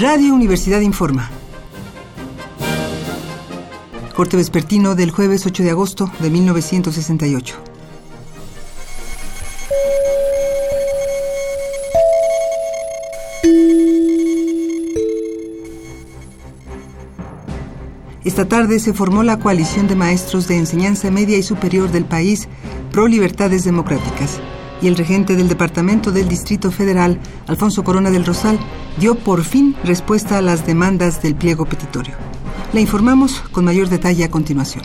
Radio 0.00 0.32
Universidad 0.32 0.80
Informa. 0.80 1.28
Corte 4.16 4.38
vespertino 4.38 4.94
del 4.94 5.10
jueves 5.10 5.44
8 5.44 5.62
de 5.62 5.70
agosto 5.72 6.10
de 6.20 6.30
1968. 6.30 7.56
Esta 18.24 18.48
tarde 18.48 18.78
se 18.78 18.94
formó 18.94 19.22
la 19.22 19.38
coalición 19.38 19.86
de 19.86 19.96
maestros 19.96 20.48
de 20.48 20.56
enseñanza 20.56 21.10
media 21.10 21.36
y 21.36 21.42
superior 21.42 21.90
del 21.92 22.06
país 22.06 22.48
pro 22.90 23.06
libertades 23.06 23.64
democráticas 23.64 24.40
y 24.82 24.88
el 24.88 24.96
regente 24.96 25.36
del 25.36 25.48
Departamento 25.48 26.12
del 26.12 26.28
Distrito 26.28 26.70
Federal, 26.70 27.18
Alfonso 27.46 27.84
Corona 27.84 28.10
del 28.10 28.24
Rosal, 28.24 28.58
dio 28.98 29.14
por 29.14 29.44
fin 29.44 29.76
respuesta 29.84 30.38
a 30.38 30.42
las 30.42 30.66
demandas 30.66 31.22
del 31.22 31.34
pliego 31.34 31.66
petitorio. 31.66 32.14
La 32.72 32.80
informamos 32.80 33.40
con 33.52 33.64
mayor 33.64 33.88
detalle 33.88 34.24
a 34.24 34.30
continuación. 34.30 34.84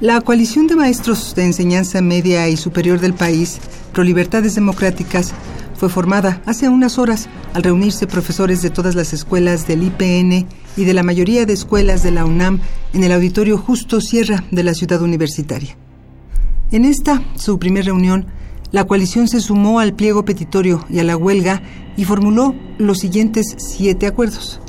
La 0.00 0.20
coalición 0.22 0.66
de 0.66 0.76
maestros 0.76 1.34
de 1.34 1.44
enseñanza 1.44 2.00
media 2.00 2.48
y 2.48 2.56
superior 2.56 3.00
del 3.00 3.12
país, 3.12 3.58
pro 3.92 4.02
libertades 4.02 4.54
democráticas, 4.54 5.34
fue 5.76 5.88
formada 5.88 6.42
hace 6.46 6.68
unas 6.68 6.98
horas 6.98 7.28
al 7.54 7.62
reunirse 7.62 8.06
profesores 8.06 8.62
de 8.62 8.70
todas 8.70 8.94
las 8.94 9.12
escuelas 9.12 9.66
del 9.66 9.82
IPN 9.82 10.46
y 10.76 10.84
de 10.84 10.94
la 10.94 11.02
mayoría 11.02 11.46
de 11.46 11.54
escuelas 11.54 12.02
de 12.02 12.10
la 12.10 12.24
UNAM 12.24 12.60
en 12.92 13.02
el 13.02 13.12
auditorio 13.12 13.58
Justo 13.58 14.00
Sierra 14.00 14.44
de 14.50 14.62
la 14.62 14.74
ciudad 14.74 15.02
universitaria. 15.02 15.76
En 16.70 16.84
esta, 16.84 17.22
su 17.34 17.58
primera 17.58 17.86
reunión, 17.86 18.26
la 18.72 18.84
coalición 18.84 19.26
se 19.26 19.40
sumó 19.40 19.80
al 19.80 19.94
pliego 19.94 20.24
petitorio 20.24 20.84
y 20.88 21.00
a 21.00 21.04
la 21.04 21.16
huelga 21.16 21.62
y 21.96 22.04
formuló 22.04 22.54
los 22.78 22.98
siguientes 22.98 23.56
siete 23.58 24.06
acuerdos. 24.06 24.60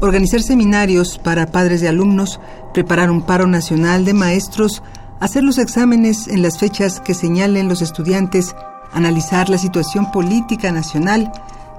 Organizar 0.00 0.42
seminarios 0.42 1.18
para 1.18 1.52
padres 1.52 1.80
de 1.80 1.88
alumnos, 1.88 2.40
preparar 2.74 3.10
un 3.10 3.22
paro 3.22 3.46
nacional 3.46 4.04
de 4.04 4.14
maestros, 4.14 4.82
hacer 5.20 5.44
los 5.44 5.58
exámenes 5.58 6.28
en 6.28 6.42
las 6.42 6.58
fechas 6.58 7.00
que 7.00 7.14
señalen 7.14 7.68
los 7.68 7.82
estudiantes, 7.82 8.54
analizar 8.92 9.48
la 9.48 9.58
situación 9.58 10.10
política 10.10 10.72
nacional, 10.72 11.30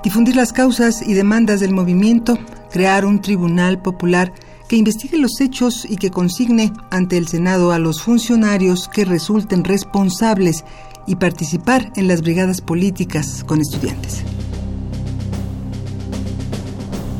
difundir 0.03 0.35
las 0.35 0.53
causas 0.53 1.01
y 1.01 1.13
demandas 1.13 1.59
del 1.59 1.73
movimiento, 1.73 2.37
crear 2.71 3.05
un 3.05 3.21
tribunal 3.21 3.81
popular 3.81 4.33
que 4.67 4.75
investigue 4.75 5.17
los 5.17 5.39
hechos 5.39 5.85
y 5.89 5.97
que 5.97 6.11
consigne 6.11 6.73
ante 6.91 7.17
el 7.17 7.27
Senado 7.27 7.71
a 7.71 7.79
los 7.79 8.01
funcionarios 8.01 8.89
que 8.89 9.05
resulten 9.05 9.63
responsables 9.63 10.65
y 11.07 11.15
participar 11.15 11.91
en 11.95 12.07
las 12.07 12.21
brigadas 12.21 12.61
políticas 12.61 13.43
con 13.45 13.61
estudiantes. 13.61 14.23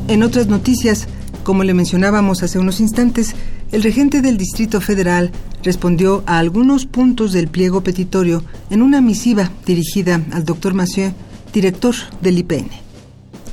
En 0.06 0.22
otras 0.22 0.46
noticias, 0.46 1.08
como 1.42 1.64
le 1.64 1.74
mencionábamos 1.74 2.42
hace 2.42 2.58
unos 2.58 2.80
instantes, 2.80 3.34
el 3.72 3.82
regente 3.82 4.22
del 4.22 4.38
Distrito 4.38 4.80
Federal 4.80 5.32
respondió 5.62 6.22
a 6.26 6.38
algunos 6.38 6.86
puntos 6.86 7.32
del 7.32 7.48
pliego 7.48 7.82
petitorio 7.82 8.44
en 8.70 8.82
una 8.82 9.00
misiva 9.00 9.50
dirigida 9.66 10.22
al 10.32 10.44
doctor 10.44 10.74
Massieu, 10.74 11.12
director 11.52 11.94
del 12.22 12.38
IPN. 12.38 12.68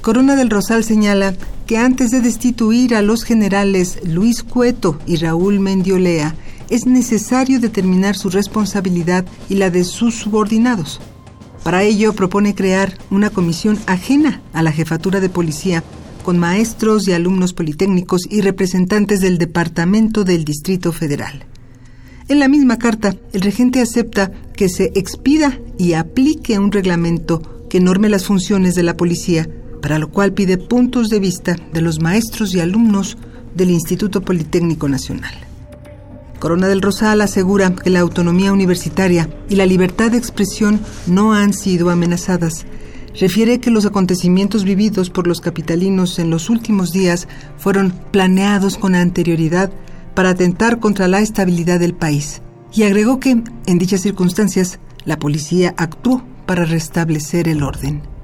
Corona 0.01 0.35
del 0.35 0.49
Rosal 0.49 0.83
señala 0.83 1.33
que 1.65 1.77
antes 1.77 2.11
de 2.11 2.21
destituir 2.21 2.95
a 2.95 3.01
los 3.01 3.23
generales 3.23 3.99
Luis 4.03 4.43
Cueto 4.43 4.99
y 5.07 5.17
Raúl 5.17 5.59
Mendiolea, 5.59 6.35
es 6.69 6.85
necesario 6.85 7.59
determinar 7.59 8.15
su 8.15 8.29
responsabilidad 8.29 9.25
y 9.49 9.55
la 9.55 9.69
de 9.69 9.83
sus 9.83 10.15
subordinados. 10.15 10.99
Para 11.63 11.83
ello 11.83 12.13
propone 12.13 12.53
crear 12.53 12.97
una 13.09 13.29
comisión 13.29 13.79
ajena 13.87 14.41
a 14.53 14.61
la 14.61 14.71
jefatura 14.71 15.19
de 15.19 15.29
policía 15.29 15.83
con 16.23 16.39
maestros 16.39 17.07
y 17.07 17.13
alumnos 17.13 17.53
politécnicos 17.53 18.21
y 18.29 18.41
representantes 18.41 19.19
del 19.19 19.37
Departamento 19.37 20.23
del 20.23 20.43
Distrito 20.43 20.91
Federal. 20.91 21.45
En 22.27 22.39
la 22.39 22.47
misma 22.47 22.77
carta, 22.77 23.15
el 23.33 23.41
regente 23.41 23.81
acepta 23.81 24.31
que 24.55 24.67
se 24.69 24.91
expida 24.95 25.59
y 25.77 25.93
aplique 25.93 26.57
un 26.57 26.71
reglamento 26.71 27.67
que 27.69 27.79
norme 27.79 28.09
las 28.09 28.25
funciones 28.25 28.73
de 28.73 28.81
la 28.81 28.97
policía, 28.97 29.47
para 29.81 29.99
lo 29.99 30.09
cual 30.09 30.33
pide 30.33 30.57
puntos 30.57 31.09
de 31.09 31.19
vista 31.19 31.55
de 31.73 31.81
los 31.81 31.99
maestros 31.99 32.55
y 32.55 32.59
alumnos 32.59 33.17
del 33.53 33.69
Instituto 33.69 34.21
Politécnico 34.21 34.89
Nacional. 34.89 35.33
Corona 36.39 36.67
del 36.67 36.81
Rosal 36.81 37.21
asegura 37.21 37.73
que 37.73 37.89
la 37.89 38.01
autonomía 38.01 38.53
universitaria 38.53 39.29
y 39.49 39.55
la 39.55 39.65
libertad 39.65 40.11
de 40.11 40.17
expresión 40.17 40.79
no 41.07 41.33
han 41.33 41.53
sido 41.53 41.89
amenazadas. 41.89 42.65
Refiere 43.19 43.59
que 43.59 43.71
los 43.71 43.85
acontecimientos 43.85 44.65
vividos 44.65 45.09
por 45.09 45.25
los 45.25 45.39
capitalinos 45.39 46.19
en 46.19 46.29
los 46.29 46.49
últimos 46.49 46.91
días 46.91 47.27
fueron 47.57 47.93
planeados 48.11 48.77
con 48.77 48.93
anterioridad 48.93 49.71
para 50.13 50.31
atentar 50.31 50.79
contra 50.79 51.07
la 51.07 51.19
estabilidad 51.19 51.79
del 51.79 51.93
país. 51.93 52.41
Y 52.73 52.83
agregó 52.83 53.19
que, 53.19 53.41
en 53.65 53.77
dichas 53.77 54.01
circunstancias, 54.01 54.79
la 55.05 55.17
policía 55.17 55.73
actuó 55.77 56.23
para 56.45 56.65
restablecer 56.65 57.47
el 57.47 57.63
orden. 57.63 58.14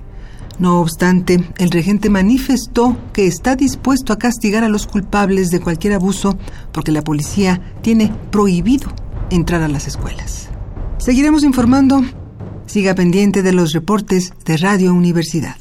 No 0.59 0.79
obstante, 0.79 1.43
el 1.57 1.71
regente 1.71 2.09
manifestó 2.09 2.97
que 3.13 3.25
está 3.25 3.55
dispuesto 3.55 4.13
a 4.13 4.19
castigar 4.19 4.63
a 4.63 4.69
los 4.69 4.85
culpables 4.85 5.49
de 5.49 5.59
cualquier 5.59 5.93
abuso 5.93 6.37
porque 6.71 6.91
la 6.91 7.01
policía 7.01 7.61
tiene 7.81 8.13
prohibido 8.31 8.91
entrar 9.29 9.63
a 9.63 9.67
las 9.67 9.87
escuelas. 9.87 10.49
Seguiremos 10.97 11.43
informando. 11.43 12.01
Siga 12.67 12.93
pendiente 12.95 13.41
de 13.41 13.53
los 13.53 13.73
reportes 13.73 14.33
de 14.45 14.57
Radio 14.57 14.93
Universidad. 14.93 15.55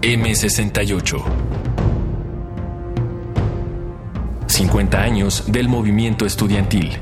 M68 0.00 1.44
50 4.54 5.02
años 5.02 5.44
del 5.48 5.68
movimiento 5.68 6.26
estudiantil. 6.26 6.92